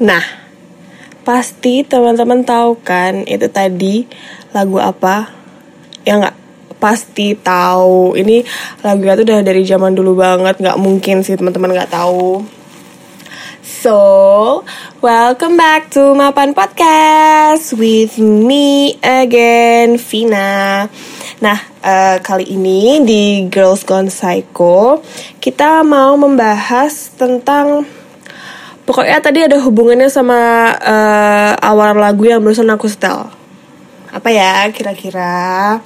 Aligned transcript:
Nah, 0.00 0.24
pasti 1.28 1.84
teman-teman 1.84 2.40
tahu 2.40 2.80
kan 2.80 3.20
itu 3.28 3.52
tadi 3.52 4.08
lagu 4.56 4.80
apa? 4.80 5.28
Ya 6.08 6.16
nggak? 6.16 6.36
Pasti 6.80 7.36
tahu. 7.36 8.16
Ini 8.16 8.40
lagunya 8.80 9.12
tuh 9.20 9.28
udah 9.28 9.44
dari 9.44 9.60
zaman 9.68 9.92
dulu 9.92 10.16
banget. 10.16 10.56
Nggak 10.56 10.80
mungkin 10.80 11.20
sih 11.20 11.36
teman-teman 11.36 11.76
nggak 11.76 11.92
tahu. 11.92 12.40
So, 13.60 14.64
welcome 15.04 15.60
back 15.60 15.92
to 15.92 16.16
Mapan 16.16 16.56
Podcast 16.56 17.76
with 17.76 18.16
me 18.16 18.96
again, 19.04 20.00
Vina. 20.00 20.88
Nah, 21.44 21.58
uh, 21.84 22.16
kali 22.24 22.48
ini 22.56 23.04
di 23.04 23.52
Girls 23.52 23.84
Gone 23.84 24.08
Psycho, 24.08 25.04
kita 25.44 25.84
mau 25.84 26.16
membahas 26.16 27.12
tentang 27.20 27.99
pokoknya 28.90 29.22
tadi 29.22 29.46
ada 29.46 29.62
hubungannya 29.62 30.10
sama 30.10 30.74
uh, 30.74 31.54
awal 31.62 31.94
lagu 31.94 32.26
yang 32.26 32.42
barusan 32.42 32.66
aku 32.74 32.90
setel. 32.90 33.30
Apa 34.10 34.34
ya 34.34 34.66
kira-kira? 34.74 35.78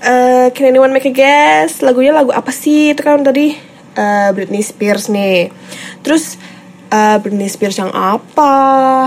Uh, 0.00 0.48
can 0.56 0.72
anyone 0.72 0.96
make 0.96 1.04
a 1.04 1.12
guess? 1.12 1.84
Lagunya 1.84 2.16
lagu 2.16 2.32
apa 2.32 2.48
sih? 2.48 2.96
Itu 2.96 3.04
kan 3.04 3.20
tadi 3.20 3.52
uh, 3.92 4.32
Britney 4.32 4.64
Spears 4.64 5.12
nih. 5.12 5.52
Terus 6.00 6.40
uh, 6.88 7.20
Britney 7.20 7.52
Spears 7.52 7.76
yang 7.76 7.92
apa? 7.92 8.52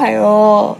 Ayo. 0.05 0.77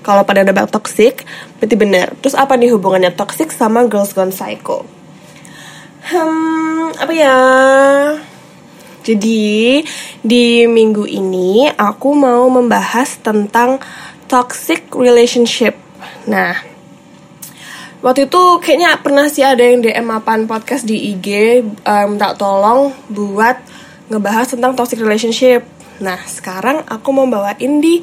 Kalau 0.00 0.24
pada 0.24 0.40
nebak 0.40 0.72
toxic, 0.72 1.28
berarti 1.60 1.76
bener. 1.76 2.16
Terus 2.24 2.32
apa 2.32 2.56
nih 2.56 2.72
hubungannya 2.72 3.12
toxic 3.12 3.52
sama 3.52 3.84
Girls 3.84 4.16
Gone 4.16 4.32
Psycho? 4.32 4.88
Hmm, 6.00 6.96
apa 6.96 7.12
ya? 7.12 7.36
Jadi, 9.00 9.80
di 10.20 10.68
minggu 10.68 11.08
ini 11.08 11.68
aku 11.72 12.12
mau 12.12 12.46
membahas 12.52 13.16
tentang 13.24 13.80
toxic 14.28 14.92
relationship. 14.92 15.74
Nah, 16.28 16.54
waktu 18.04 18.28
itu 18.28 18.42
kayaknya 18.60 19.00
pernah 19.00 19.26
sih 19.26 19.42
ada 19.42 19.64
yang 19.64 19.82
DM 19.82 20.08
apaan 20.12 20.44
podcast 20.44 20.84
di 20.84 21.16
IG 21.16 21.60
um, 21.82 22.20
tak 22.20 22.38
tolong 22.38 22.94
buat 23.08 23.58
ngebahas 24.12 24.52
tentang 24.52 24.76
toxic 24.76 25.00
relationship. 25.00 25.64
Nah, 26.00 26.20
sekarang 26.24 26.84
aku 26.86 27.08
mau 27.12 27.28
bawain 27.28 27.80
di 27.80 28.00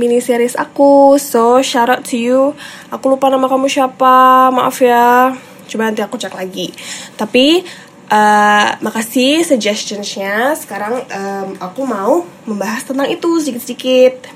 mini 0.00 0.18
series 0.18 0.56
aku. 0.56 1.20
So, 1.20 1.60
shout 1.60 1.92
out 1.92 2.02
to 2.08 2.16
you. 2.16 2.56
Aku 2.88 3.12
lupa 3.12 3.28
nama 3.28 3.46
kamu 3.46 3.66
siapa, 3.68 4.48
maaf 4.48 4.80
ya. 4.80 5.34
Coba 5.70 5.86
nanti 5.86 6.02
aku 6.02 6.18
cek 6.18 6.34
lagi. 6.34 6.72
Tapi 7.14 7.62
Uh, 8.10 8.74
makasih 8.82 9.46
suggestionsnya. 9.46 10.58
Sekarang 10.58 10.98
um, 10.98 11.48
aku 11.62 11.86
mau 11.86 12.26
membahas 12.42 12.82
tentang 12.82 13.06
itu 13.06 13.38
sedikit-sedikit. 13.38 14.26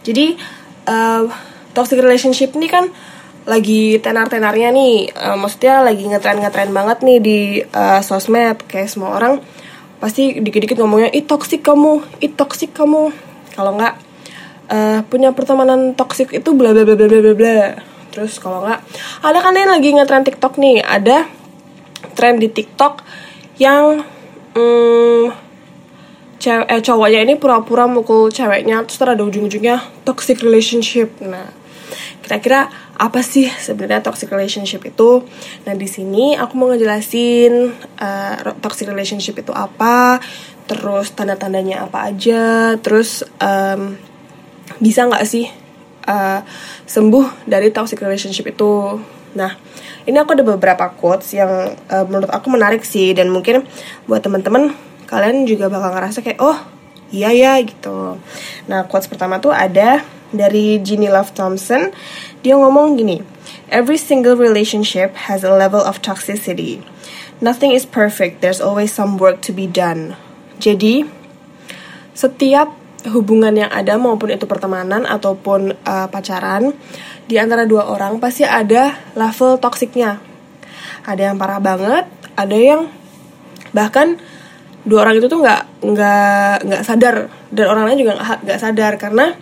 Jadi 0.00 0.32
uh, 0.88 1.28
toxic 1.76 2.00
relationship 2.00 2.56
ini 2.56 2.72
kan 2.72 2.88
lagi 3.44 4.00
tenar-tenarnya 4.00 4.72
nih. 4.72 5.12
Uh, 5.12 5.36
maksudnya 5.36 5.84
lagi 5.84 6.08
ngetren-ngetren 6.08 6.72
banget 6.72 7.04
nih 7.04 7.18
di 7.20 7.38
uh, 7.60 8.00
sosmed. 8.00 8.64
Kayak 8.64 8.88
semua 8.88 9.12
orang 9.12 9.44
pasti 10.00 10.40
dikit-dikit 10.40 10.80
ngomongnya 10.80 11.12
ih 11.12 11.28
toxic 11.28 11.60
kamu, 11.60 12.00
ih 12.24 12.32
toxic 12.32 12.72
kamu. 12.72 13.12
Kalau 13.52 13.76
nggak 13.76 13.94
uh, 14.72 15.04
punya 15.12 15.36
pertemanan 15.36 15.92
toxic 15.92 16.32
itu 16.32 16.48
bla 16.56 16.72
bla 16.72 16.88
bla 16.88 16.96
bla 16.96 17.06
bla 17.12 17.34
bla. 17.36 17.76
Terus 18.08 18.40
kalau 18.40 18.64
nggak 18.64 18.80
ada 19.20 19.38
kan 19.44 19.52
yang 19.52 19.68
lagi 19.68 19.92
ngetren 19.92 20.24
TikTok 20.24 20.56
nih, 20.56 20.80
ada 20.80 21.28
tren 22.14 22.38
di 22.38 22.50
TikTok 22.50 23.02
yang 23.58 24.02
hmm, 24.56 25.26
cewek 26.42 26.66
eh, 26.66 26.82
cowoknya 26.82 27.20
ini 27.22 27.34
pura-pura 27.38 27.86
mukul 27.86 28.34
ceweknya 28.34 28.82
terus 28.82 28.98
ada 28.98 29.22
ujung-ujungnya 29.22 30.02
toxic 30.02 30.42
relationship. 30.42 31.14
Nah, 31.22 31.54
kira-kira 32.26 32.66
apa 32.98 33.22
sih 33.22 33.46
sebenarnya 33.46 34.02
toxic 34.02 34.26
relationship 34.30 34.82
itu? 34.82 35.22
Nah, 35.66 35.74
di 35.78 35.86
sini 35.86 36.34
aku 36.34 36.58
mau 36.58 36.74
ngejelasin 36.74 37.70
uh, 37.98 38.54
toxic 38.58 38.90
relationship 38.90 39.38
itu 39.38 39.54
apa, 39.54 40.18
terus 40.66 41.14
tanda-tandanya 41.14 41.86
apa 41.86 42.10
aja, 42.10 42.74
terus 42.82 43.22
um, 43.38 43.94
bisa 44.82 45.06
nggak 45.06 45.26
sih 45.26 45.46
uh, 46.06 46.42
sembuh 46.86 47.46
dari 47.46 47.70
toxic 47.70 48.02
relationship 48.02 48.50
itu? 48.50 48.98
Nah, 49.38 49.54
ini 50.08 50.16
aku 50.18 50.34
ada 50.34 50.44
beberapa 50.44 50.90
quotes 50.98 51.34
yang 51.34 51.74
uh, 51.90 52.04
menurut 52.06 52.30
aku 52.30 52.50
menarik 52.50 52.82
sih 52.82 53.14
dan 53.14 53.30
mungkin 53.30 53.66
buat 54.06 54.22
teman-teman 54.22 54.74
kalian 55.06 55.44
juga 55.44 55.68
bakal 55.68 55.92
ngerasa 55.92 56.24
kayak 56.24 56.40
oh 56.40 56.58
iya 57.12 57.30
ya 57.30 57.60
gitu. 57.60 58.16
Nah 58.66 58.88
quotes 58.88 59.06
pertama 59.06 59.38
tuh 59.38 59.52
ada 59.52 60.02
dari 60.32 60.80
Ginny 60.80 61.12
Love 61.12 61.36
Thompson. 61.36 61.92
Dia 62.40 62.56
ngomong 62.56 62.96
gini, 62.96 63.20
Every 63.72 63.96
single 63.96 64.36
relationship 64.36 65.16
has 65.32 65.40
a 65.40 65.48
level 65.48 65.80
of 65.80 66.04
toxicity. 66.04 66.84
Nothing 67.40 67.72
is 67.72 67.88
perfect. 67.88 68.44
There's 68.44 68.60
always 68.60 68.92
some 68.92 69.16
work 69.16 69.40
to 69.48 69.52
be 69.56 69.64
done. 69.64 70.12
Jadi 70.60 71.08
setiap 72.12 72.68
hubungan 73.10 73.50
yang 73.50 73.70
ada 73.70 73.98
maupun 73.98 74.30
itu 74.30 74.46
pertemanan 74.46 75.02
ataupun 75.02 75.74
uh, 75.82 76.06
pacaran 76.06 76.70
di 77.26 77.38
antara 77.38 77.66
dua 77.66 77.90
orang 77.90 78.22
pasti 78.22 78.46
ada 78.46 78.94
level 79.18 79.58
toksiknya. 79.58 80.22
Ada 81.02 81.32
yang 81.32 81.36
parah 81.38 81.58
banget, 81.58 82.06
ada 82.38 82.56
yang 82.56 82.86
bahkan 83.74 84.20
dua 84.86 85.06
orang 85.06 85.18
itu 85.18 85.26
tuh 85.26 85.42
nggak 85.42 85.82
nggak 85.82 86.54
nggak 86.66 86.82
sadar 86.82 87.30
dan 87.50 87.66
orang 87.70 87.84
lain 87.90 87.98
juga 88.06 88.12
nggak 88.18 88.58
sadar 88.58 88.92
karena 88.98 89.34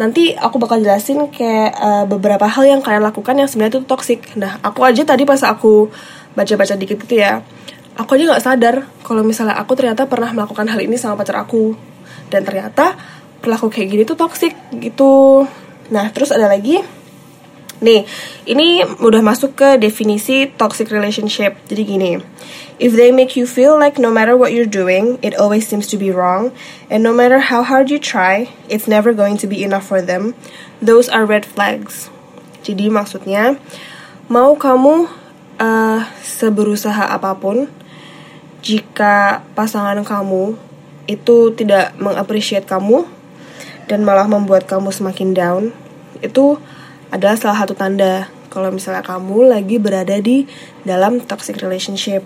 nanti 0.00 0.32
aku 0.32 0.56
bakal 0.56 0.80
jelasin 0.80 1.28
kayak 1.28 1.72
uh, 1.76 2.04
beberapa 2.08 2.48
hal 2.48 2.64
yang 2.64 2.80
kalian 2.80 3.04
lakukan 3.04 3.36
yang 3.36 3.48
sebenarnya 3.48 3.78
itu 3.78 3.82
toksik. 3.84 4.36
Nah, 4.40 4.56
aku 4.64 4.82
aja 4.82 5.04
tadi 5.04 5.28
pas 5.28 5.40
aku 5.44 5.92
baca-baca 6.32 6.74
dikit 6.80 6.96
gitu 7.04 7.20
ya, 7.20 7.44
aku 7.96 8.16
aja 8.16 8.24
nggak 8.32 8.44
sadar 8.44 8.74
kalau 9.04 9.20
misalnya 9.20 9.56
aku 9.60 9.76
ternyata 9.76 10.08
pernah 10.08 10.32
melakukan 10.32 10.64
hal 10.64 10.80
ini 10.80 10.96
sama 10.96 11.20
pacar 11.20 11.44
aku 11.44 11.91
dan 12.32 12.44
ternyata 12.46 12.96
pelaku 13.42 13.68
kayak 13.68 13.88
gini 13.92 14.02
tuh 14.06 14.16
toxic 14.16 14.54
gitu. 14.78 15.44
Nah, 15.92 16.08
terus 16.14 16.30
ada 16.30 16.46
lagi 16.48 16.80
Nih, 17.82 18.06
ini 18.46 18.86
udah 19.02 19.18
masuk 19.26 19.58
ke 19.58 19.74
definisi 19.74 20.46
toxic 20.54 20.86
relationship. 20.94 21.58
Jadi 21.66 21.82
gini, 21.82 22.12
if 22.78 22.94
they 22.94 23.10
make 23.10 23.34
you 23.34 23.42
feel 23.42 23.74
like 23.74 23.98
no 23.98 24.06
matter 24.06 24.38
what 24.38 24.54
you're 24.54 24.70
doing, 24.70 25.18
it 25.18 25.34
always 25.34 25.66
seems 25.66 25.90
to 25.90 25.98
be 25.98 26.14
wrong, 26.14 26.54
and 26.86 27.02
no 27.02 27.10
matter 27.10 27.42
how 27.42 27.66
hard 27.66 27.90
you 27.90 27.98
try, 27.98 28.46
it's 28.70 28.86
never 28.86 29.10
going 29.10 29.34
to 29.34 29.50
be 29.50 29.66
enough 29.66 29.82
for 29.82 29.98
them, 29.98 30.38
those 30.78 31.10
are 31.10 31.26
red 31.26 31.42
flags. 31.42 32.06
Jadi 32.62 32.86
maksudnya, 32.86 33.58
mau 34.30 34.54
kamu 34.54 35.10
uh, 35.58 36.06
seberusaha 36.22 37.10
apa 37.10 37.34
pun, 37.34 37.66
jika 38.62 39.42
pasangan 39.58 39.98
kamu 40.06 40.54
itu 41.10 41.54
tidak 41.54 41.94
mengapresiasi 41.98 42.66
kamu 42.66 43.04
dan 43.90 44.06
malah 44.06 44.30
membuat 44.30 44.64
kamu 44.70 44.94
semakin 44.94 45.34
down, 45.34 45.62
itu 46.22 46.56
adalah 47.10 47.36
salah 47.36 47.66
satu 47.66 47.74
tanda 47.74 48.30
kalau 48.48 48.68
misalnya 48.68 49.00
kamu 49.00 49.48
lagi 49.52 49.76
berada 49.80 50.16
di 50.20 50.44
dalam 50.84 51.20
toxic 51.24 51.58
relationship. 51.60 52.24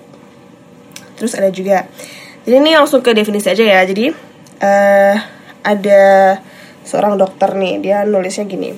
Terus 1.17 1.33
ada 1.33 1.49
juga, 1.49 1.89
jadi 2.45 2.61
ini 2.61 2.77
langsung 2.77 3.01
ke 3.01 3.17
definisi 3.17 3.49
aja 3.49 3.65
ya. 3.65 3.81
Jadi 3.89 4.13
uh, 4.61 5.15
ada 5.65 6.03
seorang 6.85 7.17
dokter 7.17 7.57
nih, 7.57 7.81
dia 7.81 7.99
nulisnya 8.05 8.45
gini. 8.45 8.77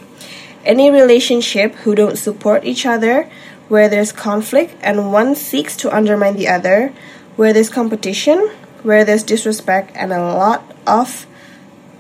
Any 0.62 0.93
relationship 0.93 1.75
who 1.83 1.97
don't 1.99 2.17
support 2.17 2.62
each 2.62 2.87
other, 2.87 3.27
where 3.73 3.89
there's 3.91 4.15
conflict 4.15 4.77
and 4.81 5.11
one 5.11 5.35
seeks 5.35 5.75
to 5.81 5.91
undermine 5.91 6.37
the 6.39 6.47
other, 6.47 6.93
where 7.37 7.53
there's 7.53 7.73
competition, 7.73 8.39
where 8.83 9.05
there's 9.05 9.23
disrespect 9.23 9.93
and 9.95 10.13
a 10.13 10.21
lot 10.21 10.63
of 10.87 11.27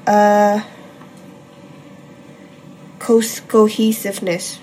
uh, 0.06 0.62
co 2.98 3.20
cohesiveness. 3.48 4.60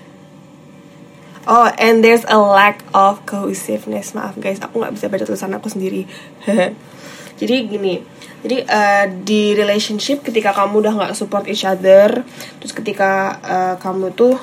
Oh, 1.46 1.70
and 1.78 2.02
there's 2.02 2.26
a 2.26 2.38
lack 2.42 2.82
of 2.90 3.22
cohesiveness. 3.22 4.18
Maaf 4.18 4.34
guys, 4.42 4.58
aku 4.58 4.82
nggak 4.82 4.98
bisa 4.98 5.06
baca 5.06 5.24
tulisan 5.24 5.54
aku 5.54 5.70
sendiri. 5.70 6.02
jadi 7.40 7.54
gini, 7.70 8.02
jadi 8.42 8.66
uh, 8.66 9.06
di 9.22 9.54
relationship 9.54 10.26
ketika 10.26 10.50
kamu 10.50 10.82
udah 10.82 10.92
nggak 10.98 11.14
support 11.14 11.46
each 11.46 11.62
other, 11.62 12.26
terus 12.58 12.74
ketika 12.74 13.38
uh, 13.46 13.74
kamu 13.78 14.10
tuh 14.18 14.34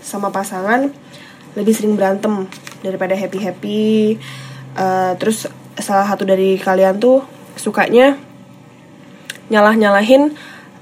sama 0.00 0.32
pasangan 0.32 0.88
lebih 1.56 1.72
sering 1.76 1.92
berantem 1.96 2.48
daripada 2.80 3.12
happy 3.12 3.38
happy. 3.40 3.88
Uh, 4.76 5.12
terus 5.20 5.48
salah 5.76 6.08
satu 6.08 6.24
dari 6.24 6.56
kalian 6.56 6.96
tuh 6.96 7.24
sukanya 7.56 8.16
nyalah 9.52 9.74
nyalahin 9.78 10.34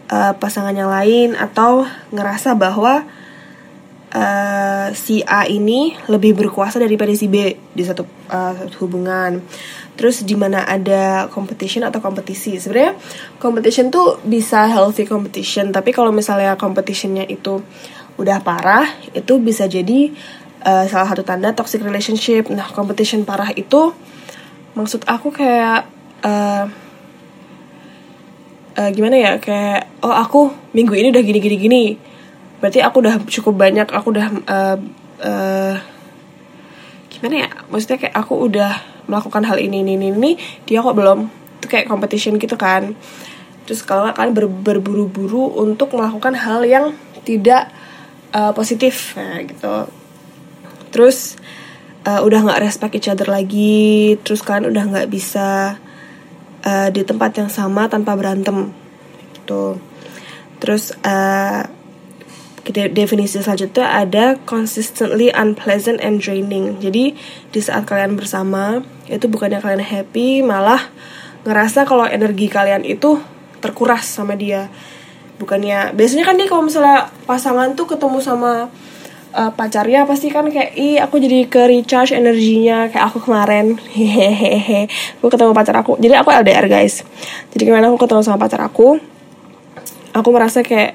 uh, 0.08 0.32
pasangan 0.38 0.74
yang 0.74 0.88
lain 0.88 1.36
atau 1.36 1.84
ngerasa 2.14 2.56
bahwa 2.56 3.04
uh, 4.14 4.88
si 4.94 5.20
A 5.26 5.44
ini 5.44 5.92
lebih 6.08 6.32
berkuasa 6.38 6.80
daripada 6.80 7.12
si 7.12 7.28
B 7.28 7.58
di 7.74 7.82
satu 7.84 8.06
uh, 8.30 8.56
hubungan. 8.80 9.42
terus 9.94 10.26
di 10.26 10.34
mana 10.34 10.66
ada 10.66 11.30
competition 11.30 11.86
atau 11.86 12.02
kompetisi 12.02 12.58
sebenarnya 12.58 12.98
competition 13.38 13.94
tuh 13.94 14.18
bisa 14.26 14.66
healthy 14.66 15.06
competition 15.06 15.70
tapi 15.70 15.94
kalau 15.94 16.10
misalnya 16.10 16.58
competitionnya 16.58 17.22
itu 17.30 17.62
udah 18.18 18.42
parah 18.42 18.90
itu 19.14 19.38
bisa 19.38 19.70
jadi 19.70 20.10
uh, 20.66 20.90
salah 20.90 21.14
satu 21.14 21.22
tanda 21.22 21.54
toxic 21.54 21.78
relationship 21.78 22.50
nah 22.50 22.66
competition 22.74 23.22
parah 23.22 23.54
itu 23.54 23.94
maksud 24.74 25.06
aku 25.06 25.30
kayak 25.30 25.86
uh, 26.26 26.66
uh, 28.74 28.90
gimana 28.90 29.16
ya 29.16 29.32
kayak 29.38 29.86
oh 30.02 30.14
aku 30.14 30.50
minggu 30.74 30.94
ini 30.98 31.14
udah 31.14 31.22
gini 31.22 31.38
gini 31.38 31.56
gini 31.56 31.84
berarti 32.58 32.82
aku 32.82 32.96
udah 33.02 33.14
cukup 33.26 33.54
banyak 33.54 33.86
aku 33.90 34.06
udah 34.10 34.26
uh, 34.50 34.78
uh, 35.22 35.74
gimana 37.10 37.46
ya 37.46 37.50
maksudnya 37.70 37.98
kayak 38.02 38.16
aku 38.18 38.34
udah 38.50 38.82
melakukan 39.06 39.44
hal 39.46 39.60
ini 39.60 39.84
ini 39.84 40.10
ini 40.10 40.32
dia 40.64 40.80
kok 40.80 40.96
belum 40.96 41.44
itu 41.64 41.72
kayak 41.72 41.88
competition 41.88 42.36
gitu 42.36 42.60
kan. 42.60 42.92
Terus 43.64 43.80
kalau 43.80 44.12
kan 44.12 44.36
ber, 44.36 44.44
berburu-buru 44.44 45.56
untuk 45.56 45.96
melakukan 45.96 46.36
hal 46.36 46.60
yang 46.68 46.92
tidak 47.24 47.72
uh, 48.36 48.52
positif 48.52 49.16
nah, 49.16 49.40
gitu. 49.40 49.88
Terus 50.92 51.40
uh, 52.04 52.20
udah 52.24 52.40
nggak 52.44 52.62
respect 52.62 52.94
each 52.96 53.10
other 53.10 53.26
lagi 53.26 54.16
terus 54.22 54.44
kalian 54.44 54.70
udah 54.70 54.84
nggak 54.88 55.08
bisa 55.10 55.80
uh, 56.64 56.88
di 56.92 57.02
tempat 57.04 57.40
yang 57.40 57.50
sama 57.50 57.88
tanpa 57.88 58.16
berantem 58.16 58.72
gitu 59.36 59.76
terus 60.60 60.96
uh, 61.04 61.66
definisi 62.72 63.44
selanjutnya 63.44 63.92
ada 63.92 64.40
consistently 64.48 65.28
unpleasant 65.28 66.00
and 66.00 66.24
draining. 66.24 66.80
Jadi 66.80 67.12
di 67.52 67.60
saat 67.60 67.84
kalian 67.84 68.16
bersama 68.16 68.80
itu 69.04 69.28
bukannya 69.28 69.60
kalian 69.60 69.84
happy, 69.84 70.40
malah 70.40 70.80
ngerasa 71.44 71.84
kalau 71.84 72.08
energi 72.08 72.48
kalian 72.48 72.88
itu 72.88 73.20
terkuras 73.60 74.08
sama 74.08 74.32
dia. 74.32 74.72
Bukannya 75.36 75.92
biasanya 75.92 76.24
kan 76.24 76.40
nih 76.40 76.48
kalau 76.48 76.64
misalnya 76.64 77.12
pasangan 77.28 77.76
tuh 77.76 77.84
ketemu 77.84 78.18
sama 78.24 78.72
uh, 79.34 79.52
pacarnya 79.52 80.06
pasti 80.06 80.30
kan 80.30 80.46
kayak 80.46 80.78
ih 80.78 81.02
aku 81.02 81.18
jadi 81.18 81.50
ke 81.50 81.66
recharge 81.66 82.14
energinya 82.14 82.88
kayak 82.88 83.10
aku 83.10 83.18
kemarin. 83.26 83.76
Hehehe. 83.94 84.86
Aku 85.18 85.28
ketemu 85.28 85.52
pacar 85.52 85.74
aku. 85.74 85.98
Jadi 85.98 86.14
aku 86.14 86.30
LDR 86.30 86.66
guys. 86.70 87.02
Jadi 87.50 87.62
gimana 87.66 87.90
aku 87.90 87.98
ketemu 87.98 88.22
sama 88.22 88.38
pacar 88.38 88.62
aku 88.62 89.02
aku 90.14 90.28
merasa 90.30 90.62
kayak 90.62 90.94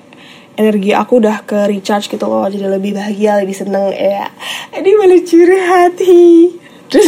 energi 0.56 0.96
aku 0.96 1.20
udah 1.20 1.44
ke 1.44 1.68
recharge 1.68 2.08
gitu 2.08 2.26
loh. 2.26 2.48
Jadi 2.48 2.66
lebih 2.66 2.96
bahagia 2.96 3.44
lebih 3.44 3.54
seneng. 3.54 3.92
Ya. 3.92 4.32
Ini 4.72 4.90
malah 4.96 5.22
curi 5.22 5.60
hati. 5.60 6.24
Terus 6.88 7.08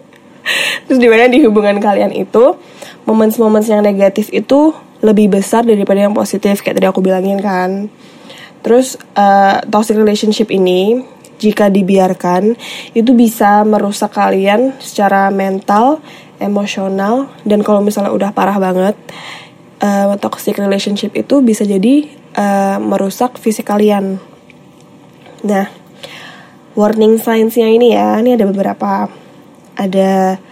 terus 0.88 0.98
di 0.98 1.08
mana 1.12 1.28
di 1.28 1.44
hubungan 1.44 1.76
kalian 1.78 2.10
itu 2.16 2.56
momen-momen 3.04 3.60
yang 3.68 3.84
negatif 3.84 4.32
itu 4.32 4.72
lebih 5.04 5.30
besar 5.30 5.62
daripada 5.62 6.02
yang 6.02 6.16
positif? 6.16 6.64
Kayak 6.64 6.82
tadi 6.82 6.86
aku 6.88 7.00
bilangin 7.04 7.38
kan 7.38 7.92
terus 8.62 8.98
uh, 9.14 9.62
toxic 9.68 9.94
relationship 9.94 10.50
ini 10.50 11.04
jika 11.38 11.70
dibiarkan 11.70 12.58
itu 12.92 13.14
bisa 13.14 13.62
merusak 13.62 14.10
kalian 14.14 14.74
secara 14.82 15.30
mental 15.30 16.02
emosional 16.42 17.30
dan 17.46 17.62
kalau 17.62 17.82
misalnya 17.82 18.10
udah 18.10 18.30
parah 18.34 18.58
banget 18.58 18.98
uh, 19.82 20.14
toxic 20.18 20.58
relationship 20.58 21.14
itu 21.14 21.42
bisa 21.42 21.62
jadi 21.62 22.06
uh, 22.34 22.78
merusak 22.82 23.38
fisik 23.38 23.70
kalian. 23.70 24.18
Nah, 25.46 25.70
warning 26.74 27.18
signs-nya 27.18 27.70
ini 27.70 27.94
ya, 27.94 28.18
ini 28.18 28.34
ada 28.34 28.46
beberapa. 28.46 29.06
Ada 29.78 30.42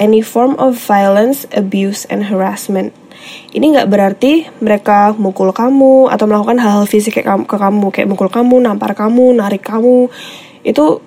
any 0.00 0.24
form 0.24 0.56
of 0.56 0.80
violence, 0.80 1.44
abuse, 1.52 2.08
and 2.08 2.32
harassment. 2.32 2.96
Ini 3.50 3.66
nggak 3.76 3.88
berarti 3.90 4.46
mereka 4.62 5.16
mukul 5.16 5.50
kamu 5.50 6.08
atau 6.08 6.24
melakukan 6.28 6.58
hal-hal 6.60 6.86
fisik 6.86 7.20
kayak 7.20 7.48
ke 7.48 7.56
kamu, 7.56 7.86
kayak 7.92 8.08
mukul 8.08 8.28
kamu, 8.30 8.62
nampar 8.62 8.94
kamu, 8.94 9.36
narik 9.36 9.66
kamu. 9.66 10.08
Itu 10.62 11.02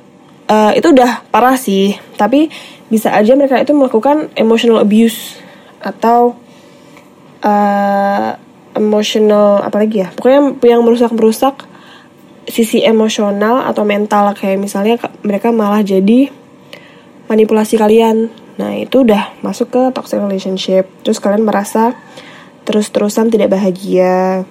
uh, 0.49 0.71
itu 0.75 0.87
udah 0.91 1.25
parah 1.31 1.55
sih. 1.55 1.95
Tapi 2.19 2.51
bisa 2.91 3.09
aja 3.15 3.33
mereka 3.33 3.57
itu 3.57 3.73
melakukan 3.73 4.29
emotional 4.37 4.83
abuse 4.83 5.41
atau 5.81 6.37
uh, 7.43 8.31
emotional 8.73 9.61
apalagi 9.61 10.01
ya 10.05 10.09
pokoknya 10.13 10.57
yang 10.65 10.81
merusak 10.81 11.11
merusak 11.13 11.55
sisi 12.49 12.83
emosional 12.83 13.63
atau 13.63 13.87
mental 13.87 14.35
kayak 14.35 14.59
misalnya 14.59 14.99
mereka 15.23 15.53
malah 15.53 15.79
jadi 15.79 16.27
manipulasi 17.31 17.79
kalian 17.79 18.27
nah 18.53 18.71
itu 18.77 19.01
udah 19.01 19.41
masuk 19.41 19.73
ke 19.73 19.81
toxic 19.95 20.21
relationship. 20.21 20.85
Terus 21.01 21.17
kalian 21.17 21.45
merasa 21.45 21.97
terus-terusan 22.63 23.33
tidak 23.33 23.53
bahagia. 23.53 24.45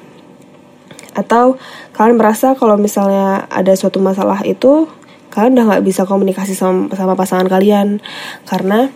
Atau 1.12 1.60
kalian 1.92 2.16
merasa 2.16 2.56
kalau 2.56 2.80
misalnya 2.80 3.44
ada 3.52 3.72
suatu 3.76 4.00
masalah 4.00 4.40
itu 4.48 4.88
kalian 5.32 5.56
udah 5.56 5.64
nggak 5.76 5.84
bisa 5.84 6.02
komunikasi 6.04 6.56
sama, 6.56 6.92
sama 6.96 7.14
pasangan 7.14 7.48
kalian. 7.48 8.00
Karena 8.48 8.88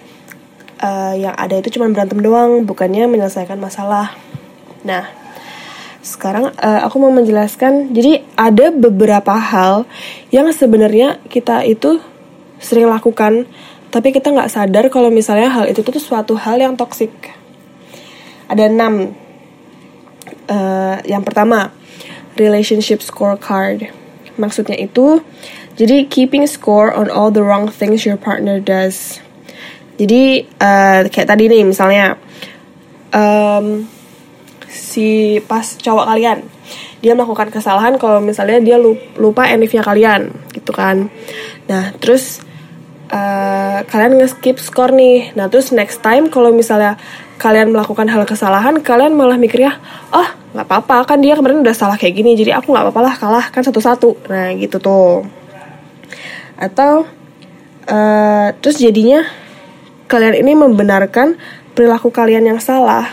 uh, 0.81 1.15
yang 1.17 1.37
ada 1.37 1.57
itu 1.61 1.77
cuma 1.77 1.89
berantem 1.93 2.21
doang 2.21 2.65
bukannya 2.65 3.09
menyelesaikan 3.09 3.61
masalah. 3.61 4.13
Nah, 4.85 5.09
sekarang 6.07 6.55
uh, 6.55 6.81
aku 6.87 7.03
mau 7.03 7.11
menjelaskan. 7.11 7.91
Jadi 7.91 8.23
ada 8.39 8.71
beberapa 8.71 9.35
hal 9.35 9.89
yang 10.31 10.49
sebenarnya 10.55 11.19
kita 11.27 11.67
itu 11.67 11.99
sering 12.63 12.89
lakukan, 12.89 13.45
tapi 13.97 14.13
kita 14.13 14.29
nggak 14.29 14.53
sadar 14.53 14.93
kalau 14.93 15.09
misalnya 15.09 15.49
hal 15.49 15.65
itu 15.73 15.81
tuh 15.81 15.97
suatu 15.97 16.37
hal 16.37 16.61
yang 16.61 16.77
toksik. 16.77 17.33
Ada 18.45 18.69
enam. 18.69 19.17
Uh, 20.53 21.01
yang 21.09 21.25
pertama, 21.25 21.73
relationship 22.37 23.01
scorecard. 23.01 23.89
Maksudnya 24.37 24.77
itu, 24.77 25.25
jadi 25.81 26.05
keeping 26.13 26.45
score 26.45 26.93
on 26.93 27.09
all 27.09 27.33
the 27.33 27.41
wrong 27.41 27.73
things 27.73 28.05
your 28.05 28.21
partner 28.21 28.61
does. 28.61 29.17
Jadi 29.97 30.45
uh, 30.61 31.09
kayak 31.09 31.33
tadi 31.33 31.49
nih 31.49 31.65
misalnya. 31.65 32.21
Um, 33.17 33.89
si 34.69 35.41
pas 35.49 35.65
cowok 35.65 36.05
kalian 36.05 36.45
dia 37.01 37.17
melakukan 37.17 37.49
kesalahan 37.49 37.97
kalau 37.97 38.21
misalnya 38.21 38.61
dia 38.61 38.77
lupa 39.17 39.49
NIF-nya 39.49 39.81
kalian 39.81 40.37
gitu 40.53 40.73
kan 40.77 41.09
nah 41.65 41.97
terus 41.97 42.45
uh, 43.11 43.79
kalian 43.87 44.19
nge-skip 44.19 44.59
skor 44.59 44.91
nih. 44.95 45.35
Nah 45.39 45.47
terus 45.51 45.71
next 45.71 46.03
time 46.03 46.31
kalau 46.33 46.51
misalnya 46.51 46.99
kalian 47.37 47.71
melakukan 47.71 48.09
hal 48.09 48.25
kesalahan 48.25 48.81
kalian 48.81 49.13
malah 49.13 49.37
mikir 49.37 49.69
ya 49.69 49.77
oh 50.09 50.25
nggak 50.57 50.73
apa-apa 50.73 51.05
kan 51.05 51.19
dia 51.21 51.37
kemarin 51.37 51.61
udah 51.61 51.77
salah 51.77 52.01
kayak 52.01 52.17
gini 52.17 52.33
jadi 52.33 52.57
aku 52.57 52.73
nggak 52.73 52.89
apa-apa 52.89 53.01
lah 53.05 53.15
kalah 53.19 53.47
kan 53.53 53.63
satu-satu. 53.63 54.33
Nah 54.33 54.57
gitu 54.57 54.81
tuh. 54.81 55.29
Atau 56.57 57.05
uh, 57.87 58.49
terus 58.65 58.81
jadinya 58.81 59.21
kalian 60.09 60.41
ini 60.41 60.53
membenarkan 60.57 61.37
perilaku 61.77 62.09
kalian 62.09 62.49
yang 62.49 62.61
salah 62.63 63.05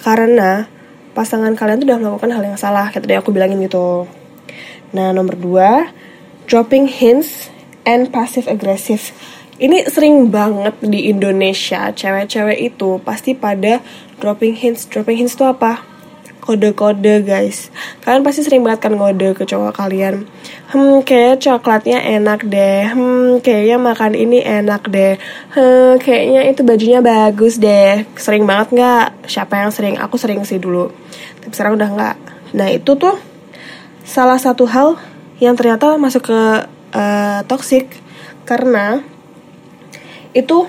karena 0.00 0.64
pasangan 1.12 1.52
kalian 1.52 1.84
tuh 1.84 1.86
udah 1.92 2.00
melakukan 2.00 2.30
hal 2.32 2.42
yang 2.42 2.56
salah 2.56 2.88
kayak 2.88 3.04
tadi 3.04 3.14
aku 3.20 3.36
bilangin 3.36 3.60
gitu. 3.60 4.08
Nah 4.96 5.12
nomor 5.12 5.36
dua 5.36 5.92
dropping 6.48 6.88
hints 6.88 7.51
and 7.86 8.10
passive 8.10 8.48
aggressive. 8.48 9.14
Ini 9.62 9.86
sering 9.86 10.32
banget 10.32 10.74
di 10.82 11.06
Indonesia 11.12 11.94
cewek-cewek 11.94 12.58
itu 12.72 12.98
pasti 13.06 13.36
pada 13.36 13.78
dropping 14.18 14.58
hints. 14.58 14.90
Dropping 14.90 15.22
hints 15.22 15.38
itu 15.38 15.46
apa? 15.46 15.86
Kode-kode 16.42 17.22
guys. 17.22 17.70
Kalian 18.02 18.26
pasti 18.26 18.42
sering 18.42 18.66
banget 18.66 18.90
kan 18.90 18.98
ngode 18.98 19.38
ke 19.38 19.46
cowok 19.46 19.78
kalian. 19.78 20.26
Hmm 20.74 21.06
kayak 21.06 21.38
coklatnya 21.38 22.02
enak 22.02 22.42
deh. 22.42 22.90
Hmm 22.90 23.38
kayaknya 23.38 23.78
makan 23.78 24.18
ini 24.18 24.42
enak 24.42 24.90
deh. 24.90 25.22
Hmm 25.54 26.02
kayaknya 26.02 26.50
itu 26.50 26.66
bajunya 26.66 26.98
bagus 26.98 27.62
deh. 27.62 28.02
Sering 28.18 28.42
banget 28.42 28.74
nggak? 28.74 29.30
Siapa 29.30 29.62
yang 29.62 29.70
sering? 29.70 29.94
Aku 30.02 30.18
sering 30.18 30.42
sih 30.42 30.58
dulu. 30.58 30.90
Tapi 31.38 31.54
sekarang 31.54 31.78
udah 31.78 31.88
nggak. 31.94 32.16
Nah 32.58 32.66
itu 32.66 32.98
tuh 32.98 33.14
salah 34.02 34.42
satu 34.42 34.66
hal 34.66 34.98
yang 35.38 35.54
ternyata 35.54 35.94
masuk 35.94 36.26
ke 36.26 36.40
uh, 36.92 37.40
toxic 37.48 37.88
karena 38.44 39.00
itu 40.32 40.68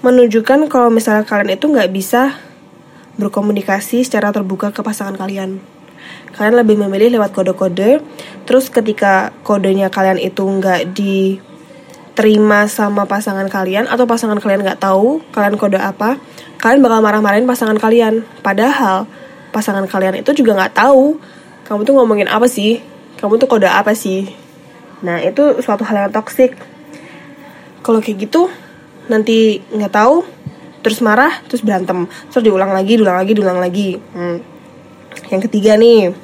menunjukkan 0.00 0.70
kalau 0.70 0.88
misalnya 0.88 1.26
kalian 1.26 1.58
itu 1.58 1.66
nggak 1.68 1.90
bisa 1.92 2.38
berkomunikasi 3.16 4.04
secara 4.04 4.30
terbuka 4.30 4.70
ke 4.70 4.80
pasangan 4.84 5.16
kalian. 5.16 5.58
Kalian 6.36 6.54
lebih 6.60 6.76
memilih 6.76 7.16
lewat 7.16 7.32
kode-kode. 7.32 8.04
Terus 8.44 8.68
ketika 8.68 9.32
kodenya 9.40 9.88
kalian 9.88 10.20
itu 10.20 10.44
nggak 10.44 10.92
diterima 10.92 12.68
sama 12.68 13.08
pasangan 13.08 13.48
kalian 13.48 13.88
atau 13.88 14.04
pasangan 14.04 14.36
kalian 14.36 14.62
nggak 14.62 14.80
tahu 14.84 15.24
kalian 15.32 15.56
kode 15.56 15.80
apa, 15.80 16.20
kalian 16.60 16.84
bakal 16.84 17.00
marah-marahin 17.00 17.48
pasangan 17.48 17.80
kalian. 17.80 18.22
Padahal 18.44 19.08
pasangan 19.50 19.88
kalian 19.88 20.20
itu 20.20 20.36
juga 20.36 20.54
nggak 20.54 20.76
tahu 20.76 21.16
kamu 21.66 21.82
tuh 21.82 21.94
ngomongin 21.98 22.28
apa 22.30 22.46
sih, 22.46 22.78
kamu 23.18 23.40
tuh 23.42 23.48
kode 23.48 23.66
apa 23.66 23.96
sih. 23.96 24.45
Nah 25.02 25.20
itu 25.20 25.60
suatu 25.60 25.82
hal 25.84 26.08
yang 26.08 26.12
toksik. 26.12 26.56
Kalau 27.84 28.00
kayak 28.00 28.28
gitu 28.28 28.48
nanti 29.06 29.60
nggak 29.72 29.92
tahu 29.92 30.24
terus 30.80 31.02
marah 31.02 31.42
terus 31.50 31.60
berantem. 31.60 32.06
Terus 32.30 32.42
diulang 32.46 32.72
lagi 32.72 32.96
diulang 32.96 33.18
lagi 33.18 33.32
diulang 33.32 33.58
lagi. 33.60 33.90
Hmm. 34.14 34.40
yang 35.26 35.42
ketiga 35.42 35.74
nih 35.74 36.14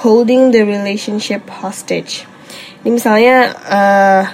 holding 0.00 0.54
the 0.54 0.64
relationship 0.64 1.44
hostage. 1.52 2.24
Ini 2.80 2.88
misalnya 2.96 3.52
uh, 3.52 4.24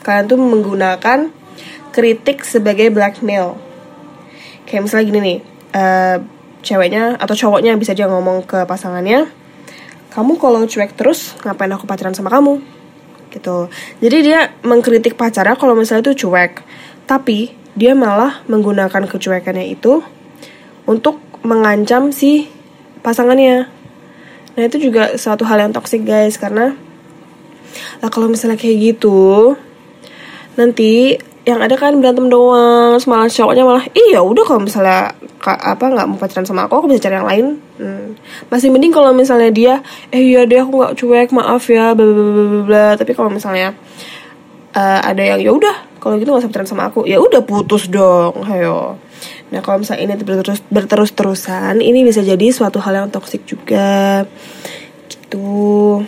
kalian 0.00 0.24
tuh 0.24 0.40
menggunakan 0.40 1.28
kritik 1.92 2.48
sebagai 2.48 2.88
blackmail. 2.88 3.60
Kayak 4.64 4.88
misalnya 4.88 5.04
gini 5.04 5.20
nih 5.20 5.38
uh, 5.76 6.16
ceweknya 6.66 7.14
atau 7.20 7.38
cowoknya 7.38 7.78
bisa 7.78 7.94
aja 7.94 8.10
ngomong 8.10 8.42
ke 8.42 8.66
pasangannya 8.66 9.30
kamu 10.10 10.40
kalau 10.40 10.64
cuek 10.66 10.96
terus 10.98 11.38
ngapain 11.46 11.70
aku 11.70 11.86
pacaran 11.86 12.16
sama 12.16 12.32
kamu 12.32 12.58
gitu. 13.36 13.68
Jadi 14.00 14.16
dia 14.24 14.56
mengkritik 14.64 15.14
pacarnya 15.14 15.54
kalau 15.60 15.76
misalnya 15.76 16.10
itu 16.10 16.26
cuek. 16.26 16.64
Tapi 17.04 17.52
dia 17.76 17.92
malah 17.92 18.40
menggunakan 18.48 19.04
kecuekannya 19.04 19.68
itu 19.68 20.00
untuk 20.88 21.20
mengancam 21.44 22.10
si 22.10 22.48
pasangannya. 23.04 23.68
Nah 24.56 24.62
itu 24.64 24.80
juga 24.80 25.20
suatu 25.20 25.44
hal 25.44 25.68
yang 25.68 25.72
toksik 25.76 26.02
guys 26.08 26.40
karena 26.40 26.72
lah 28.00 28.08
kalau 28.08 28.32
misalnya 28.32 28.56
kayak 28.56 28.96
gitu 28.96 29.52
nanti 30.56 31.20
yang 31.46 31.62
ada 31.62 31.78
kan 31.78 31.94
berantem 32.02 32.26
doang 32.26 32.98
malah 33.06 33.30
cowoknya 33.30 33.62
malah 33.62 33.86
iya 33.94 34.18
udah 34.18 34.42
kalau 34.42 34.66
misalnya 34.66 35.14
apa 35.46 35.84
nggak 35.86 36.06
mau 36.10 36.18
pacaran 36.18 36.42
sama 36.42 36.66
aku 36.66 36.82
aku 36.82 36.86
bisa 36.90 37.06
cari 37.06 37.22
yang 37.22 37.28
lain. 37.30 37.46
Hmm. 37.78 38.18
masih 38.50 38.72
mending 38.74 38.90
kalau 38.90 39.14
misalnya 39.14 39.54
dia 39.54 39.74
eh 40.10 40.18
iya 40.18 40.42
deh 40.42 40.58
aku 40.58 40.74
nggak 40.74 40.98
cuek 40.98 41.30
maaf 41.30 41.70
ya 41.70 41.94
bla 41.94 42.02
bla 42.02 42.32
bla 42.34 42.60
bla 42.66 42.86
tapi 42.98 43.14
kalau 43.14 43.30
misalnya 43.30 43.78
uh, 44.74 45.00
ada 45.06 45.22
yang 45.22 45.38
ya 45.38 45.54
udah 45.54 46.00
kalau 46.02 46.18
gitu 46.18 46.34
nggak 46.34 46.42
usah 46.42 46.50
pacaran 46.50 46.66
sama 46.66 46.84
aku. 46.90 47.06
Ya 47.06 47.22
udah 47.22 47.46
putus 47.46 47.86
dong 47.86 48.42
ayo 48.50 48.98
nah 49.46 49.62
kalau 49.62 49.78
misalnya 49.78 50.10
ini 50.10 50.18
berterus 50.26 50.58
berterus 50.66 51.14
terusan 51.14 51.78
ini 51.78 52.02
bisa 52.02 52.26
jadi 52.26 52.50
suatu 52.50 52.82
hal 52.82 53.06
yang 53.06 53.08
toksik 53.14 53.46
juga. 53.46 54.26
Gitu. 55.06 56.02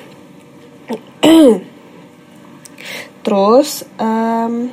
Terus 3.24 3.84
um, 4.00 4.72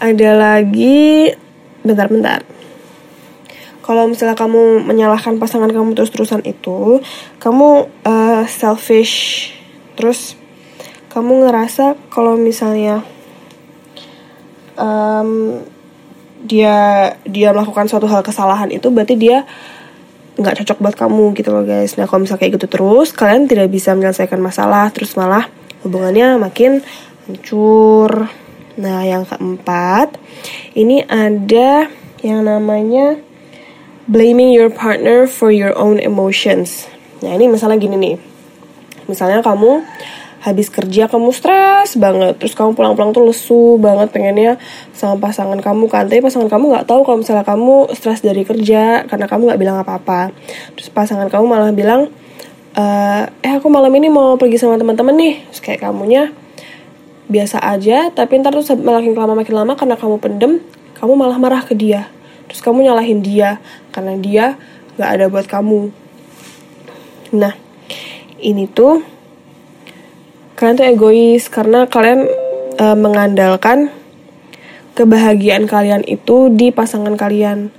ada 0.00 0.30
lagi. 0.34 1.30
Bentar-bentar 1.80 2.44
kalau 3.90 4.06
misalnya 4.06 4.38
kamu 4.38 4.86
menyalahkan 4.86 5.42
pasangan 5.42 5.66
kamu 5.66 5.98
terus-terusan 5.98 6.46
itu 6.46 7.02
kamu 7.42 7.90
uh, 8.06 8.46
selfish. 8.46 9.50
Terus 9.98 10.38
kamu 11.10 11.42
ngerasa 11.42 11.98
kalau 12.06 12.38
misalnya 12.38 13.02
um, 14.78 15.58
dia 16.46 17.10
dia 17.26 17.50
melakukan 17.50 17.90
suatu 17.90 18.06
hal 18.06 18.22
kesalahan 18.22 18.70
itu 18.70 18.94
berarti 18.94 19.18
dia 19.18 19.42
nggak 20.38 20.62
cocok 20.62 20.78
buat 20.78 20.94
kamu 20.94 21.34
gitu 21.34 21.50
loh 21.50 21.66
guys. 21.66 21.98
Nah 21.98 22.06
kalau 22.06 22.22
misalnya 22.22 22.46
kayak 22.46 22.62
gitu 22.62 22.70
terus 22.70 23.10
kalian 23.10 23.50
tidak 23.50 23.74
bisa 23.74 23.98
menyelesaikan 23.98 24.38
masalah. 24.38 24.86
Terus 24.94 25.18
malah 25.18 25.50
hubungannya 25.82 26.38
makin 26.38 26.78
hancur 27.26 28.30
Nah, 28.80 29.04
yang 29.04 29.28
keempat, 29.28 30.16
ini 30.72 31.04
ada 31.04 31.92
yang 32.24 32.48
namanya 32.48 33.20
blaming 34.08 34.56
your 34.56 34.72
partner 34.72 35.28
for 35.28 35.52
your 35.52 35.76
own 35.76 36.00
emotions. 36.00 36.88
Nah, 37.20 37.36
ini 37.36 37.52
misalnya 37.52 37.76
gini 37.76 37.96
nih. 38.00 38.16
Misalnya 39.04 39.44
kamu 39.44 39.84
habis 40.40 40.72
kerja 40.72 41.04
kamu 41.04 41.36
stres 41.36 42.00
banget 42.00 42.40
terus 42.40 42.56
kamu 42.56 42.72
pulang-pulang 42.72 43.12
tuh 43.12 43.28
lesu 43.28 43.76
banget 43.76 44.08
pengennya 44.08 44.56
sama 44.96 45.20
pasangan 45.20 45.60
kamu 45.60 45.84
kan 45.92 46.08
tapi 46.08 46.24
pasangan 46.24 46.48
kamu 46.48 46.72
nggak 46.72 46.88
tahu 46.88 47.04
kalau 47.04 47.20
misalnya 47.20 47.44
kamu 47.44 47.92
stres 47.92 48.24
dari 48.24 48.48
kerja 48.48 49.04
karena 49.04 49.28
kamu 49.28 49.52
nggak 49.52 49.60
bilang 49.60 49.76
apa-apa 49.84 50.32
terus 50.72 50.88
pasangan 50.88 51.28
kamu 51.28 51.44
malah 51.44 51.76
bilang 51.76 52.08
eh, 52.72 53.22
eh 53.28 53.52
aku 53.52 53.68
malam 53.68 53.92
ini 53.92 54.08
mau 54.08 54.40
pergi 54.40 54.56
sama 54.56 54.80
teman-teman 54.80 55.12
nih 55.12 55.34
terus 55.52 55.60
kayak 55.60 55.84
kamunya 55.84 56.32
biasa 57.30 57.62
aja 57.62 58.10
tapi 58.10 58.42
ntar 58.42 58.52
tuh 58.52 58.74
makin 58.74 59.14
lama 59.14 59.38
makin 59.38 59.54
lama 59.54 59.72
karena 59.78 59.94
kamu 59.94 60.18
pendem 60.18 60.58
kamu 61.00 61.16
malah 61.16 61.40
marah 61.40 61.64
ke 61.64 61.72
dia. 61.72 62.12
Terus 62.44 62.60
kamu 62.60 62.84
nyalahin 62.84 63.24
dia 63.24 63.56
karena 63.88 64.20
dia 64.20 64.44
nggak 65.00 65.10
ada 65.16 65.24
buat 65.32 65.48
kamu. 65.48 65.88
Nah 67.40 67.56
ini 68.36 68.68
tuh 68.68 69.00
kalian 70.60 70.76
tuh 70.76 70.86
egois 70.92 71.48
karena 71.48 71.88
kalian 71.88 72.28
e, 72.76 72.86
mengandalkan 73.00 73.88
kebahagiaan 74.92 75.64
kalian 75.64 76.04
itu 76.04 76.52
di 76.52 76.68
pasangan 76.68 77.16
kalian. 77.16 77.72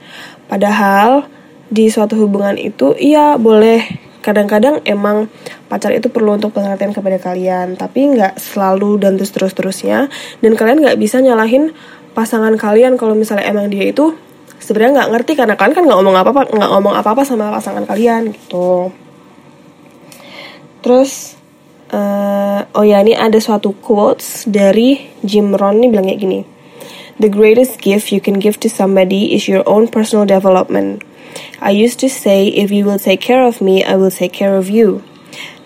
Padahal 0.50 1.29
di 1.70 1.93
suatu 1.93 2.17
hubungan 2.17 2.58
itu 2.58 2.98
iya 2.98 3.38
boleh 3.38 3.86
kadang-kadang 4.22 4.86
emang 4.86 5.28
pacar 5.66 5.92
itu 5.92 6.08
perlu 6.13 6.38
untuk 6.38 6.54
pengertian 6.54 6.94
kepada 6.94 7.18
kalian 7.18 7.74
tapi 7.75 8.13
nggak 8.13 8.38
selalu 8.38 9.01
dan 9.01 9.18
terus 9.18 9.34
terus 9.34 9.54
terusnya 9.58 10.08
dan 10.46 10.54
kalian 10.54 10.86
nggak 10.86 10.98
bisa 11.01 11.18
nyalahin 11.20 11.74
pasangan 12.13 12.54
kalian 12.56 12.96
kalau 12.96 13.18
misalnya 13.18 13.50
emang 13.50 13.68
dia 13.74 13.90
itu 13.90 14.13
sebenarnya 14.62 15.01
nggak 15.01 15.10
ngerti 15.18 15.32
karena 15.34 15.56
kalian 15.58 15.75
kan 15.75 15.84
nggak 15.90 15.98
ngomong 16.00 16.18
apa 16.22 16.30
apa 16.30 16.42
nggak 16.54 16.70
ngomong 16.70 16.94
apa 16.94 17.10
apa 17.18 17.22
sama 17.25 17.50
pasangan 17.50 17.84
kalian 17.90 18.32
gitu. 18.32 18.94
Terus 20.86 21.38
uh, 21.94 22.62
oh 22.78 22.86
ya 22.86 23.01
ini 23.01 23.18
ada 23.18 23.38
suatu 23.42 23.74
quotes 23.74 24.46
dari 24.46 25.01
Jim 25.25 25.58
Rohn 25.58 25.82
nih 25.82 25.90
bilang 25.90 26.06
kayak 26.08 26.22
gini. 26.22 26.40
The 27.22 27.30
greatest 27.30 27.78
gift 27.82 28.10
you 28.10 28.22
can 28.22 28.42
give 28.42 28.58
to 28.66 28.70
somebody 28.70 29.34
is 29.38 29.46
your 29.46 29.62
own 29.70 29.90
personal 29.90 30.25
development. 30.25 31.06
I 31.62 31.72
used 31.72 32.00
to 32.02 32.10
say, 32.10 32.48
if 32.48 32.72
you 32.72 32.86
will 32.86 33.00
take 33.00 33.22
care 33.22 33.46
of 33.46 33.62
me, 33.62 33.84
I 33.84 33.96
will 33.96 34.12
take 34.12 34.34
care 34.34 34.56
of 34.58 34.70
you. 34.70 35.04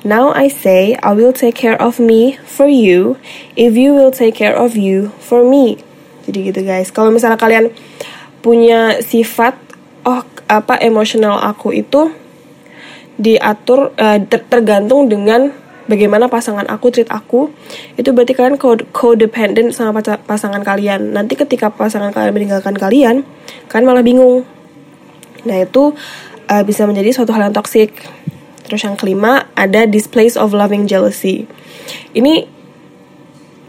Now 0.05 0.29
I 0.35 0.49
say, 0.49 0.93
I 1.01 1.17
will 1.17 1.33
take 1.33 1.57
care 1.57 1.79
of 1.81 1.97
me 1.97 2.37
for 2.45 2.69
you, 2.69 3.17
if 3.57 3.73
you 3.73 3.97
will 3.97 4.13
take 4.13 4.37
care 4.37 4.53
of 4.53 4.77
you 4.77 5.09
for 5.17 5.41
me. 5.41 5.81
Jadi 6.29 6.53
gitu 6.53 6.61
guys. 6.61 6.93
Kalau 6.93 7.09
misalnya 7.09 7.41
kalian 7.41 7.73
punya 8.45 9.01
sifat, 9.01 9.57
oh 10.05 10.21
apa 10.45 10.77
emosional 10.77 11.41
aku 11.41 11.73
itu 11.73 12.13
diatur 13.17 13.95
uh, 13.97 14.19
ter 14.21 14.45
tergantung 14.45 15.09
dengan 15.09 15.49
bagaimana 15.89 16.27
pasangan 16.27 16.65
aku 16.69 16.91
treat 16.91 17.09
aku 17.09 17.49
itu 17.95 18.09
berarti 18.11 18.33
kalian 18.33 18.57
codependent 18.91 19.71
sama 19.71 20.01
pasangan 20.01 20.61
kalian 20.65 21.13
nanti 21.13 21.37
ketika 21.37 21.71
pasangan 21.71 22.11
kalian 22.11 22.33
meninggalkan 22.33 22.75
kalian 22.75 23.15
kalian 23.69 23.87
malah 23.87 24.05
bingung 24.05 24.43
nah 25.45 25.61
itu 25.61 25.93
uh, 26.49 26.63
bisa 26.65 26.85
menjadi 26.89 27.13
suatu 27.13 27.33
hal 27.33 27.49
yang 27.49 27.55
toxic 27.55 27.93
terus 28.65 28.81
yang 28.81 28.97
kelima 28.97 29.45
ada 29.53 29.85
displays 29.85 30.33
of 30.33 30.51
loving 30.51 30.89
jealousy. 30.89 31.45
Ini 32.17 32.49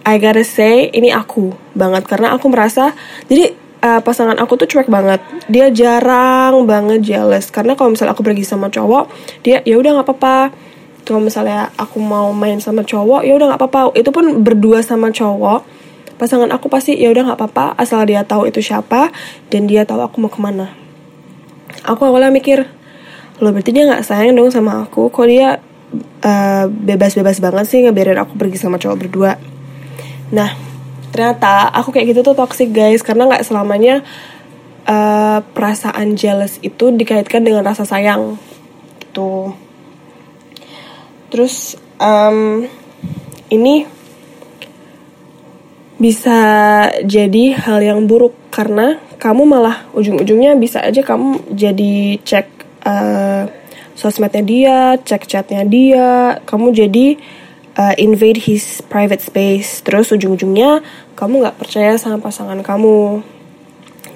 I 0.09 0.17
gotta 0.17 0.43
say 0.43 0.89
ini 0.91 1.13
aku 1.13 1.53
banget. 1.77 2.09
Karena 2.09 2.33
aku 2.33 2.49
merasa 2.49 2.97
jadi 3.29 3.53
uh, 3.85 4.01
pasangan 4.01 4.41
aku 4.41 4.57
tuh 4.57 4.69
cuek 4.69 4.89
banget. 4.89 5.21
Dia 5.53 5.69
jarang 5.69 6.65
banget 6.65 7.05
jealous. 7.05 7.53
Karena 7.53 7.77
kalau 7.77 7.93
misalnya 7.93 8.17
aku 8.17 8.25
pergi 8.25 8.49
sama 8.49 8.73
cowok 8.73 9.13
dia 9.45 9.61
ya 9.69 9.77
udah 9.77 10.01
nggak 10.01 10.09
apa-apa. 10.09 10.39
Kalau 11.07 11.23
misalnya 11.23 11.71
aku 11.79 12.03
mau 12.03 12.35
main 12.35 12.59
sama 12.59 12.83
cowok 12.83 13.23
ya 13.29 13.37
udah 13.37 13.53
nggak 13.53 13.61
apa-apa. 13.61 13.93
Itu 14.01 14.11
pun 14.11 14.41
berdua 14.41 14.81
sama 14.81 15.13
cowok 15.13 15.77
pasangan 16.17 16.49
aku 16.49 16.73
pasti 16.73 16.97
ya 16.97 17.13
udah 17.13 17.29
nggak 17.29 17.39
apa-apa. 17.39 17.77
Asal 17.77 18.09
dia 18.09 18.25
tahu 18.25 18.49
itu 18.49 18.65
siapa 18.65 19.13
dan 19.53 19.69
dia 19.69 19.85
tahu 19.85 20.01
aku 20.01 20.17
mau 20.25 20.33
ke 20.33 20.41
mana 20.41 20.86
aku 21.83 22.03
awalnya 22.09 22.33
mikir 22.33 22.65
lo 23.37 23.53
berarti 23.53 23.69
dia 23.69 23.85
nggak 23.85 24.05
sayang 24.07 24.39
dong 24.39 24.49
sama 24.49 24.87
aku. 24.87 25.13
Kok 25.13 25.27
dia 25.29 25.61
bebas 26.67 27.13
bebas-bebas 27.15 27.37
banget 27.39 27.65
sih 27.69 27.79
ngebiarin 27.85 28.17
aku 28.17 28.39
pergi 28.41 28.57
sama 28.57 28.81
cowok 28.81 28.97
berdua? 28.97 29.37
Nah 30.33 30.51
ternyata 31.13 31.69
aku 31.73 31.93
kayak 31.93 32.17
gitu 32.17 32.21
tuh 32.33 32.37
toxic 32.37 32.73
guys. 32.73 33.05
Karena 33.05 33.29
nggak 33.29 33.45
selamanya 33.45 34.01
uh, 34.89 35.45
perasaan 35.45 36.17
jealous 36.17 36.57
itu 36.65 36.95
dikaitkan 36.95 37.45
dengan 37.45 37.67
rasa 37.67 37.85
sayang. 37.85 38.41
Gitu. 39.03 39.53
Terus 41.29 41.77
um, 42.01 42.65
ini 43.53 43.87
bisa 45.97 46.41
jadi 47.09 47.57
hal 47.57 47.81
yang 47.81 48.05
buruk 48.05 48.37
karena 48.53 49.01
kamu 49.17 49.43
malah 49.49 49.89
ujung-ujungnya 49.97 50.57
bisa 50.61 50.85
aja 50.85 51.01
kamu 51.01 51.57
jadi 51.57 52.21
cek 52.21 52.47
uh, 52.85 53.45
sosmednya 53.97 54.43
dia, 54.45 54.79
cek 55.01 55.25
chatnya 55.25 55.65
dia, 55.65 56.39
kamu 56.45 56.77
jadi 56.77 57.07
uh, 57.81 57.95
invade 57.97 58.45
his 58.45 58.85
private 58.85 59.25
space. 59.25 59.81
Terus 59.81 60.13
ujung-ujungnya 60.13 60.85
kamu 61.17 61.43
nggak 61.43 61.57
percaya 61.57 61.97
sama 61.97 62.21
pasangan 62.21 62.61
kamu. 62.61 63.25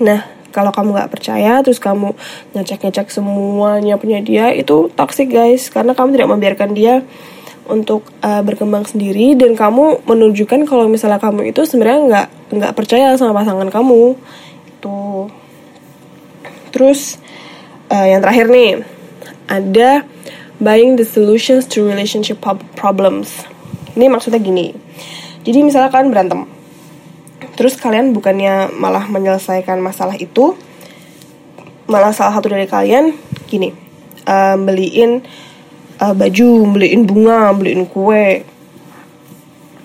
Nah, 0.04 0.20
kalau 0.50 0.74
kamu 0.74 0.98
nggak 0.98 1.10
percaya 1.10 1.62
terus 1.62 1.78
kamu 1.78 2.12
ngecek 2.52 2.82
ngecek 2.82 3.08
semuanya 3.08 3.96
punya 3.96 4.18
dia 4.20 4.50
itu 4.50 4.90
toxic 4.98 5.30
guys 5.30 5.70
karena 5.70 5.94
kamu 5.94 6.18
tidak 6.18 6.30
membiarkan 6.34 6.70
dia 6.74 7.06
untuk 7.70 8.02
uh, 8.26 8.42
berkembang 8.42 8.82
sendiri 8.82 9.38
dan 9.38 9.54
kamu 9.54 10.02
menunjukkan 10.02 10.66
kalau 10.66 10.90
misalnya 10.90 11.22
kamu 11.22 11.54
itu 11.54 11.62
sebenarnya 11.62 12.00
nggak 12.02 12.26
nggak 12.58 12.72
percaya 12.74 13.14
sama 13.14 13.30
pasangan 13.30 13.70
kamu 13.70 14.18
itu 14.80 15.28
terus 16.72 17.20
uh, 17.92 18.08
yang 18.08 18.24
terakhir 18.24 18.48
nih 18.48 18.80
ada 19.44 20.08
buying 20.56 20.96
the 20.96 21.04
solutions 21.04 21.68
to 21.68 21.84
relationship 21.84 22.40
problems. 22.72 23.44
Ini 23.92 24.08
maksudnya 24.08 24.40
gini 24.40 24.72
jadi 25.44 25.60
misalnya 25.60 25.92
kalian 25.92 26.08
berantem 26.12 26.40
terus 27.56 27.76
kalian 27.76 28.16
bukannya 28.16 28.72
malah 28.72 29.04
menyelesaikan 29.08 29.76
masalah 29.84 30.16
itu 30.16 30.56
malah 31.84 32.14
salah 32.16 32.40
satu 32.40 32.48
dari 32.48 32.64
kalian 32.64 33.12
gini 33.50 33.76
uh, 34.24 34.56
beliin 34.56 35.20
uh, 36.00 36.14
baju 36.16 36.48
beliin 36.72 37.04
bunga 37.04 37.52
beliin 37.52 37.84
kue. 37.84 38.46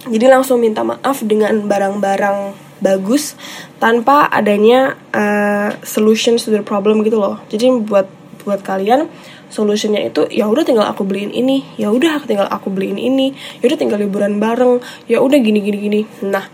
Jadi 0.05 0.25
langsung 0.29 0.61
minta 0.61 0.85
maaf 0.85 1.25
dengan 1.25 1.65
barang-barang 1.65 2.64
bagus 2.83 3.39
tanpa 3.79 4.27
adanya 4.27 4.99
uh, 5.15 5.71
solutions 5.85 6.43
to 6.43 6.51
the 6.51 6.63
problem 6.63 7.01
gitu 7.07 7.19
loh 7.19 7.39
jadi 7.47 7.71
buat 7.71 8.07
buat 8.45 8.61
kalian 8.61 9.09
solutionnya 9.49 10.05
itu 10.05 10.27
ya 10.29 10.45
udah 10.45 10.61
tinggal 10.67 10.85
aku 10.85 11.07
beliin 11.07 11.33
ini 11.33 11.65
ya 11.79 11.89
udah 11.89 12.21
tinggal 12.27 12.45
aku 12.51 12.69
beliin 12.69 12.99
ini 12.99 13.33
ya 13.61 13.71
udah 13.71 13.79
tinggal 13.79 13.97
liburan 13.97 14.37
bareng 14.37 14.83
ya 15.09 15.23
udah 15.23 15.37
gini 15.39 15.63
gini 15.63 15.77
gini 15.79 16.01
nah 16.25 16.45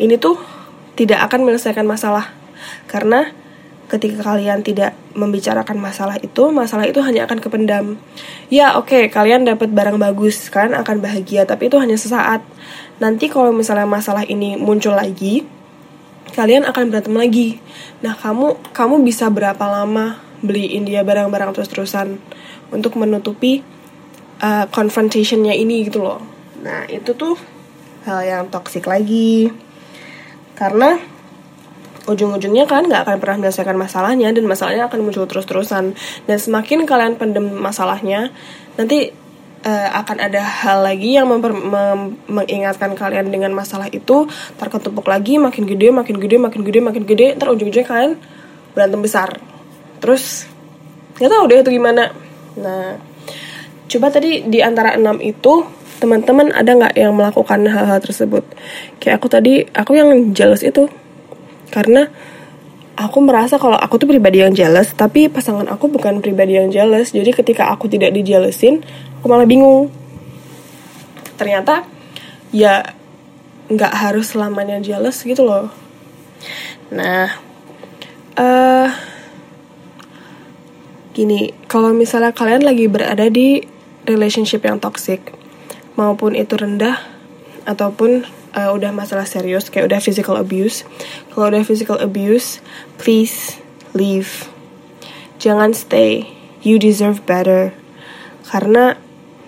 ini 0.00 0.16
tuh 0.18 0.40
tidak 0.96 1.22
akan 1.28 1.44
menyelesaikan 1.46 1.84
masalah 1.84 2.32
karena 2.88 3.30
ketika 3.86 4.34
kalian 4.34 4.66
tidak 4.66 4.98
membicarakan 5.14 5.78
masalah 5.78 6.18
itu, 6.18 6.50
masalah 6.50 6.90
itu 6.90 6.98
hanya 7.06 7.24
akan 7.24 7.38
kependam. 7.38 8.02
Ya, 8.50 8.74
oke, 8.74 8.90
okay, 8.90 9.02
kalian 9.06 9.46
dapat 9.46 9.70
barang 9.70 9.96
bagus, 9.96 10.50
kalian 10.50 10.74
akan 10.74 10.98
bahagia, 10.98 11.46
tapi 11.46 11.70
itu 11.70 11.78
hanya 11.78 11.94
sesaat. 11.94 12.42
Nanti 12.98 13.30
kalau 13.30 13.54
misalnya 13.54 13.86
masalah 13.86 14.26
ini 14.26 14.58
muncul 14.58 14.98
lagi, 14.98 15.46
kalian 16.34 16.66
akan 16.66 16.90
berantem 16.90 17.14
lagi. 17.14 17.48
Nah, 18.02 18.16
kamu 18.18 18.72
kamu 18.74 19.04
bisa 19.06 19.30
berapa 19.30 19.62
lama 19.62 20.18
beliin 20.42 20.84
dia 20.84 21.06
barang-barang 21.06 21.54
terus-terusan 21.56 22.18
untuk 22.74 22.98
menutupi 22.98 23.62
uh, 24.42 24.66
confrontationnya 24.68 25.54
ini 25.54 25.86
gitu 25.86 26.02
loh. 26.02 26.20
Nah, 26.62 26.88
itu 26.90 27.14
tuh 27.14 27.38
hal 28.06 28.22
yang 28.26 28.42
toxic 28.50 28.86
lagi. 28.86 29.50
Karena 30.56 30.96
ujung-ujungnya 32.06 32.70
kalian 32.70 32.86
nggak 32.86 33.02
akan 33.02 33.16
pernah 33.18 33.36
menyelesaikan 33.42 33.76
masalahnya 33.76 34.30
dan 34.30 34.46
masalahnya 34.46 34.86
akan 34.86 35.02
muncul 35.02 35.26
terus-terusan 35.26 35.98
dan 36.30 36.38
semakin 36.38 36.86
kalian 36.86 37.18
pendem 37.18 37.50
masalahnya 37.50 38.30
nanti 38.78 39.10
uh, 39.66 39.88
akan 39.98 40.16
ada 40.22 40.40
hal 40.40 40.86
lagi 40.86 41.18
yang 41.18 41.26
memper, 41.26 41.50
mem, 41.50 42.14
mengingatkan 42.30 42.94
kalian 42.94 43.28
dengan 43.34 43.50
masalah 43.50 43.90
itu. 43.90 44.30
Terketumpuk 44.56 45.04
lagi 45.10 45.42
makin 45.42 45.66
gede 45.66 45.90
makin 45.90 46.16
gede 46.22 46.36
makin 46.38 46.62
gede 46.62 46.80
makin 46.80 47.02
gede. 47.02 47.26
Ntar 47.34 47.50
ujung-ujungnya 47.50 47.88
kalian 47.90 48.12
berantem 48.72 49.00
besar. 49.02 49.28
Terus 49.98 50.46
nggak 51.18 51.30
tahu 51.32 51.44
deh 51.50 51.58
itu 51.66 51.72
gimana. 51.74 52.14
Nah 52.56 52.96
coba 53.86 54.06
tadi 54.14 54.46
di 54.46 54.62
antara 54.62 54.94
enam 54.94 55.18
itu 55.18 55.66
teman-teman 55.96 56.52
ada 56.52 56.70
nggak 56.76 56.94
yang 56.94 57.12
melakukan 57.16 57.66
hal-hal 57.66 57.98
tersebut? 57.98 58.46
Kayak 59.02 59.18
aku 59.18 59.26
tadi 59.26 59.66
aku 59.74 59.98
yang 59.98 60.30
jealous 60.30 60.62
itu. 60.62 60.86
Karena 61.66 62.06
aku 62.96 63.20
merasa 63.20 63.60
kalau 63.60 63.76
aku 63.76 64.00
tuh 64.00 64.08
pribadi 64.08 64.40
yang 64.40 64.56
jealous 64.56 64.96
tapi 64.96 65.28
pasangan 65.28 65.68
aku 65.68 65.92
bukan 65.92 66.24
pribadi 66.24 66.56
yang 66.56 66.72
jealous. 66.72 67.12
Jadi 67.12 67.32
ketika 67.32 67.68
aku 67.72 67.88
tidak 67.88 68.12
dijelesin 68.16 68.84
aku 69.26 69.34
malah 69.34 69.50
bingung. 69.50 69.90
Ternyata 71.34 71.82
ya 72.54 72.94
nggak 73.66 73.90
harus 73.98 74.30
selamanya 74.30 74.78
jealous 74.78 75.26
gitu 75.26 75.42
loh. 75.42 75.74
Nah 76.94 77.34
uh, 78.38 78.86
gini 81.10 81.50
kalau 81.66 81.90
misalnya 81.90 82.30
kalian 82.30 82.62
lagi 82.62 82.86
berada 82.86 83.26
di 83.26 83.66
relationship 84.06 84.62
yang 84.62 84.78
toxic 84.78 85.34
maupun 85.98 86.38
itu 86.38 86.54
rendah 86.54 87.02
ataupun 87.66 88.22
uh, 88.54 88.70
udah 88.70 88.94
masalah 88.94 89.26
serius 89.26 89.66
kayak 89.74 89.90
udah 89.90 89.98
physical 89.98 90.38
abuse 90.38 90.86
kalau 91.34 91.50
udah 91.50 91.66
physical 91.66 91.98
abuse 91.98 92.62
please 93.02 93.58
leave. 93.90 94.46
Jangan 95.42 95.74
stay. 95.74 96.30
You 96.62 96.78
deserve 96.78 97.26
better. 97.26 97.74
Karena 98.46 98.94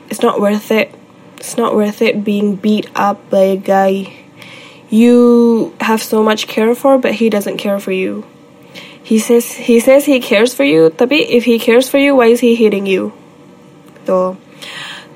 it's 0.08 0.22
not 0.22 0.40
worth 0.40 0.70
it. 0.70 0.92
It's 1.38 1.56
not 1.56 1.74
worth 1.76 2.02
it 2.02 2.24
being 2.24 2.56
beat 2.56 2.90
up 2.96 3.22
by 3.30 3.54
a 3.54 3.56
guy 3.56 4.12
you 4.90 5.74
have 5.80 6.02
so 6.02 6.24
much 6.24 6.48
care 6.48 6.74
for 6.74 6.98
but 6.98 7.20
he 7.20 7.30
doesn't 7.30 7.58
care 7.58 7.78
for 7.78 7.92
you. 7.92 8.24
He 9.04 9.18
says 9.18 9.52
he 9.52 9.80
says 9.80 10.04
he 10.04 10.20
cares 10.20 10.52
for 10.52 10.64
you 10.64 10.90
tapi 10.90 11.24
if 11.28 11.44
he 11.44 11.60
cares 11.60 11.88
for 11.88 12.00
you 12.00 12.16
why 12.16 12.32
is 12.32 12.40
he 12.40 12.56
hitting 12.56 12.88
you? 12.88 13.12
Tuh. 14.08 14.36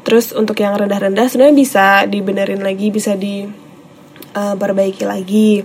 Terus 0.04 0.34
untuk 0.34 0.58
yang 0.60 0.76
rendah-rendah 0.76 1.26
sebenarnya 1.30 1.56
bisa 1.56 1.84
dibenerin 2.06 2.60
lagi 2.60 2.92
bisa 2.92 3.16
di 3.16 3.48
uh, 4.36 4.54
perbaiki 4.56 5.04
lagi. 5.08 5.64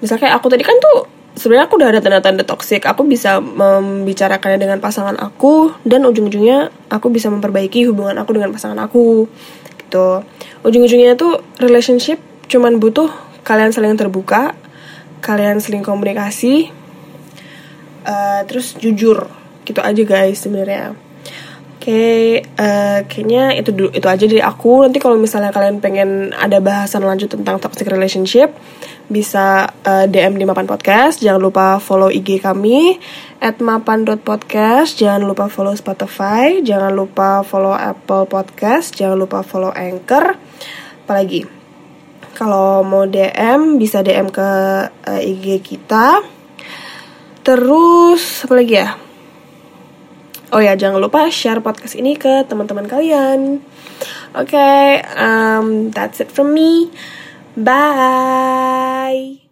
Misalnya 0.00 0.36
aku 0.36 0.52
tadi 0.52 0.62
kan 0.66 0.76
tuh 0.78 1.13
sebenarnya 1.34 1.66
aku 1.66 1.74
udah 1.78 1.88
ada 1.90 2.00
tanda-tanda 2.00 2.46
toksik 2.46 2.86
aku 2.86 3.06
bisa 3.06 3.42
membicarakannya 3.42 4.58
dengan 4.58 4.78
pasangan 4.78 5.18
aku 5.18 5.74
dan 5.82 6.06
ujung-ujungnya 6.06 6.70
aku 6.90 7.10
bisa 7.10 7.30
memperbaiki 7.30 7.86
hubungan 7.90 8.14
aku 8.18 8.38
dengan 8.38 8.54
pasangan 8.54 8.78
aku 8.82 9.26
gitu. 9.84 10.22
Ujung-ujungnya 10.64 11.18
tuh 11.18 11.42
relationship 11.58 12.22
cuman 12.46 12.78
butuh 12.78 13.10
kalian 13.44 13.74
saling 13.74 13.98
terbuka 13.98 14.56
kalian 15.24 15.60
saling 15.60 15.84
komunikasi 15.84 16.70
uh, 18.04 18.40
terus 18.44 18.76
jujur 18.76 19.28
gitu 19.64 19.80
aja 19.80 20.02
guys 20.04 20.44
sebenarnya 20.44 20.92
okay, 21.84 22.40
uh, 22.56 22.64
eh, 22.64 22.98
kayaknya 23.04 23.60
itu 23.60 23.70
itu 23.92 24.06
aja 24.08 24.24
dari 24.24 24.40
aku. 24.40 24.88
Nanti 24.88 24.96
kalau 24.96 25.20
misalnya 25.20 25.52
kalian 25.52 25.84
pengen 25.84 26.32
ada 26.32 26.56
bahasan 26.64 27.04
lanjut 27.04 27.28
tentang 27.28 27.60
toxic 27.60 27.84
relationship, 27.92 28.56
bisa 29.12 29.68
uh, 29.84 30.04
eh, 30.04 30.06
DM 30.08 30.40
di 30.40 30.48
Mapan 30.48 30.64
Podcast. 30.64 31.20
Jangan 31.20 31.44
lupa 31.44 31.76
follow 31.76 32.08
IG 32.08 32.40
kami 32.40 32.96
at 33.44 33.60
mapan.podcast. 33.60 34.96
Jangan 34.96 35.28
lupa 35.28 35.52
follow 35.52 35.76
Spotify. 35.76 36.64
Jangan 36.64 36.96
lupa 36.96 37.44
follow 37.44 37.76
Apple 37.76 38.24
Podcast. 38.32 38.96
Jangan 38.96 39.20
lupa 39.20 39.44
follow 39.44 39.68
Anchor. 39.76 40.40
Apalagi, 41.04 41.44
kalau 42.32 42.80
mau 42.80 43.04
DM 43.04 43.76
bisa 43.76 44.00
DM 44.00 44.32
ke 44.32 44.50
uh, 44.88 45.20
eh, 45.20 45.30
IG 45.36 45.60
kita. 45.60 46.24
Terus 47.44 48.48
apa 48.48 48.56
lagi 48.56 48.72
ya? 48.72 49.03
Oh 50.54 50.62
ya, 50.62 50.78
jangan 50.78 51.02
lupa 51.02 51.26
share 51.34 51.58
podcast 51.58 51.98
ini 51.98 52.14
ke 52.14 52.46
teman-teman 52.46 52.86
kalian. 52.86 53.58
Oke, 54.38 54.54
okay, 54.54 55.02
um, 55.18 55.90
that's 55.90 56.22
it 56.22 56.30
from 56.30 56.54
me. 56.54 56.94
Bye. 57.58 59.43